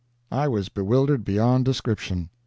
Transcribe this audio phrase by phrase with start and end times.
[0.31, 2.31] I was bewildered beyond description.